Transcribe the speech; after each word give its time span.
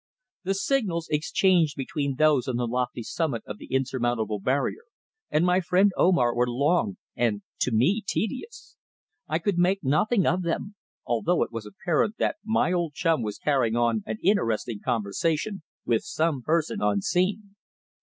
The 0.43 0.55
signals 0.55 1.07
exchanged 1.11 1.75
between 1.77 2.15
those 2.15 2.47
on 2.47 2.55
the 2.55 2.65
lofty 2.65 3.03
summit 3.03 3.43
of 3.45 3.59
the 3.59 3.67
insurmountable 3.67 4.39
barrier, 4.39 4.81
and 5.29 5.45
my 5.45 5.61
friend 5.61 5.91
Omar 5.95 6.33
were 6.33 6.49
long, 6.49 6.97
and, 7.15 7.43
to 7.59 7.71
me 7.71 8.01
tedious. 8.07 8.77
I 9.27 9.37
could 9.37 9.59
make 9.59 9.83
nothing 9.83 10.25
of 10.25 10.41
them, 10.41 10.73
although 11.05 11.43
it 11.43 11.51
was 11.51 11.67
apparent 11.67 12.17
that 12.17 12.37
my 12.43 12.71
old 12.73 12.95
chum 12.95 13.21
was 13.21 13.37
carrying 13.37 13.75
on 13.75 14.01
an 14.07 14.17
interesting 14.23 14.79
conversation 14.83 15.61
with 15.85 16.01
some 16.01 16.41
person 16.41 16.79
unseen. 16.81 17.55